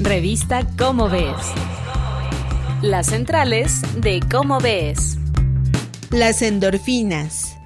[0.00, 1.34] Revista Cómo Ves.
[2.82, 5.18] Las centrales de Cómo Ves.
[6.10, 7.56] Las endorfinas.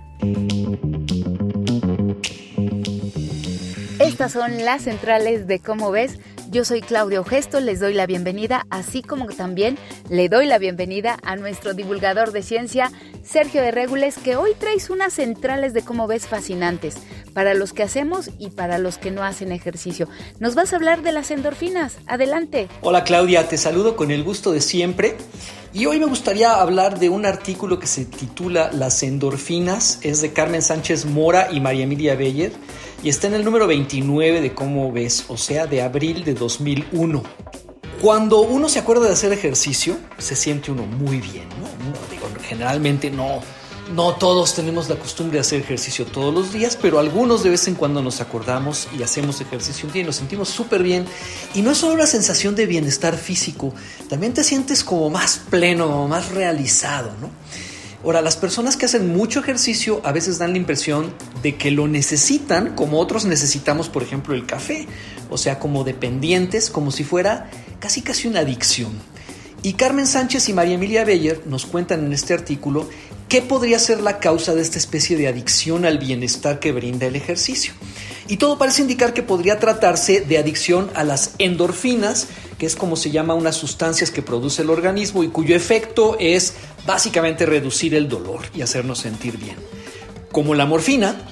[3.99, 6.19] Estas son las centrales de Cómo Ves.
[6.53, 9.79] Yo soy Claudio Gesto, les doy la bienvenida, así como también
[10.11, 12.93] le doy la bienvenida a nuestro divulgador de ciencia,
[13.25, 16.97] Sergio de Regules, que hoy traes unas centrales de cómo ves fascinantes,
[17.33, 20.09] para los que hacemos y para los que no hacen ejercicio.
[20.41, 21.97] Nos vas a hablar de las endorfinas.
[22.07, 22.69] Adelante.
[22.83, 25.17] Hola Claudia, te saludo con el gusto de siempre.
[25.75, 30.35] Y hoy me gustaría hablar de un artículo que se titula Las endorfinas, es de
[30.35, 32.53] Carmen Sánchez Mora y María Emilia Beyer
[33.03, 37.23] y está en el número 29 de Cómo ves, o sea, de abril de 2001.
[38.03, 41.67] Cuando uno se acuerda de hacer ejercicio, se siente uno muy bien, ¿no?
[42.11, 43.41] Digo, generalmente no,
[43.91, 47.69] no todos tenemos la costumbre de hacer ejercicio todos los días, pero algunos de vez
[47.69, 51.05] en cuando nos acordamos y hacemos ejercicio un día y nos sentimos súper bien.
[51.55, 53.75] Y no es solo una sensación de bienestar físico,
[54.09, 57.31] también te sientes como más pleno, más realizado, ¿no?
[58.05, 61.87] Ahora, las personas que hacen mucho ejercicio a veces dan la impresión de que lo
[61.87, 64.89] necesitan como otros necesitamos, por ejemplo, el café,
[65.31, 67.49] o sea, como dependientes, como si fuera
[67.79, 68.93] casi casi una adicción.
[69.63, 72.89] Y Carmen Sánchez y María Emilia Beyer nos cuentan en este artículo
[73.33, 77.17] qué podría ser la causa de esta especie de adicción al bienestar que brinda el
[77.17, 77.73] ejercicio.
[78.29, 82.95] Y todo parece indicar que podría tratarse de adicción a las endorfinas, que es como
[82.95, 86.53] se llama unas sustancias que produce el organismo y cuyo efecto es
[86.87, 89.57] básicamente reducir el dolor y hacernos sentir bien.
[90.31, 91.27] Como la morfina,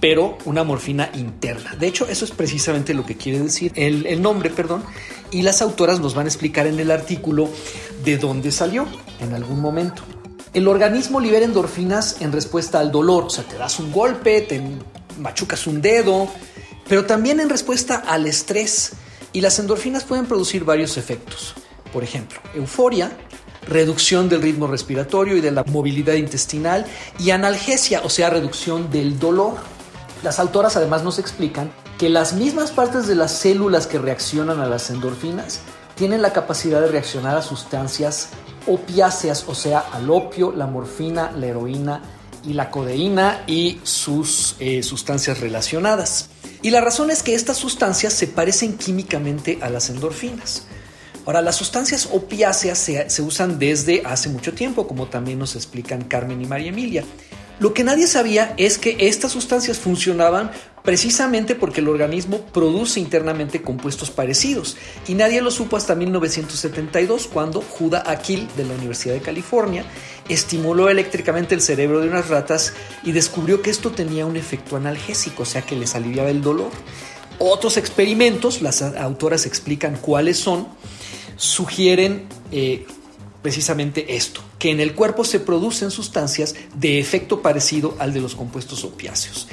[0.00, 1.74] pero una morfina interna.
[1.74, 4.84] De hecho, eso es precisamente lo que quiere decir el, el, nombre, perdón,
[5.32, 7.48] y las autoras nos van a explicar en el artículo
[8.04, 8.86] de dónde salió
[9.18, 10.04] en algún momento.
[10.52, 14.60] El organismo libera endorfinas en respuesta al dolor, o sea, te das un golpe, te
[15.20, 16.28] machucas un dedo,
[16.88, 18.94] pero también en respuesta al estrés.
[19.32, 21.54] Y las endorfinas pueden producir varios efectos.
[21.92, 23.12] Por ejemplo, euforia,
[23.68, 26.84] reducción del ritmo respiratorio y de la movilidad intestinal
[27.20, 29.54] y analgesia, o sea, reducción del dolor.
[30.24, 34.66] Las autoras además nos explican que las mismas partes de las células que reaccionan a
[34.66, 35.60] las endorfinas
[35.94, 38.30] tienen la capacidad de reaccionar a sustancias
[38.70, 42.02] opiáceas, o sea, al opio, la morfina, la heroína
[42.44, 46.30] y la codeína y sus eh, sustancias relacionadas.
[46.62, 50.66] Y la razón es que estas sustancias se parecen químicamente a las endorfinas.
[51.26, 56.04] Ahora, las sustancias opiáceas se, se, usan desde hace mucho tiempo, como también nos explican
[56.04, 57.04] Carmen y María Emilia.
[57.60, 60.50] Lo que nadie sabía es que estas sustancias funcionaban
[60.82, 67.60] precisamente porque el organismo produce internamente compuestos parecidos y nadie lo supo hasta 1972 cuando
[67.60, 69.84] Judah Akil de la Universidad de California
[70.30, 72.72] estimuló eléctricamente el cerebro de unas ratas
[73.02, 76.70] y descubrió que esto tenía un efecto analgésico, o sea que les aliviaba el dolor.
[77.38, 80.66] Otros experimentos, las autoras explican cuáles son,
[81.36, 82.86] sugieren eh,
[83.42, 88.34] precisamente esto, que en el cuerpo se producen sustancias de efecto parecido al de los
[88.34, 89.48] compuestos opiáceos.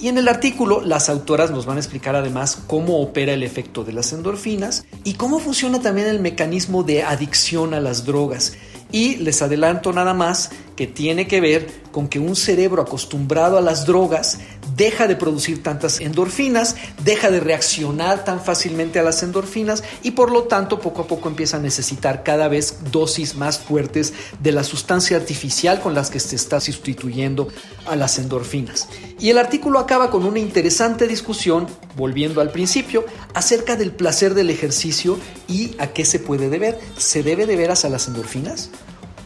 [0.00, 3.84] Y en el artículo las autoras nos van a explicar además cómo opera el efecto
[3.84, 8.54] de las endorfinas y cómo funciona también el mecanismo de adicción a las drogas.
[8.92, 13.60] Y les adelanto nada más que tiene que ver con que un cerebro acostumbrado a
[13.60, 14.38] las drogas
[14.76, 20.30] deja de producir tantas endorfinas, deja de reaccionar tan fácilmente a las endorfinas y por
[20.30, 24.62] lo tanto poco a poco empieza a necesitar cada vez dosis más fuertes de la
[24.62, 27.48] sustancia artificial con las que se está sustituyendo
[27.84, 28.88] a las endorfinas.
[29.18, 31.66] Y el artículo acaba con una interesante discusión,
[31.96, 35.18] volviendo al principio, acerca del placer del ejercicio
[35.48, 36.78] y a qué se puede deber.
[36.96, 38.70] ¿Se debe deber a las endorfinas?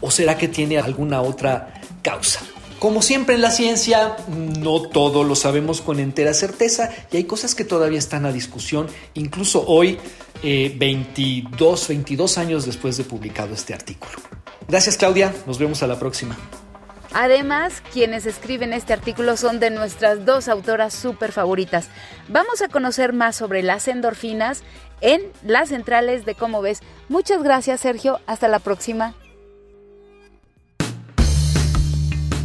[0.03, 2.41] ¿O será que tiene alguna otra causa?
[2.79, 4.17] Como siempre en la ciencia,
[4.59, 8.89] no todo lo sabemos con entera certeza y hay cosas que todavía están a discusión,
[9.15, 10.01] incluso hoy,
[10.43, 14.15] 22, eh, 22 años después de publicado este artículo.
[14.67, 16.37] Gracias Claudia, nos vemos a la próxima.
[17.15, 21.89] Además, quienes escriben este artículo son de nuestras dos autoras súper favoritas.
[22.29, 24.63] Vamos a conocer más sobre las endorfinas
[25.01, 26.81] en las centrales de cómo ves.
[27.09, 29.15] Muchas gracias Sergio, hasta la próxima.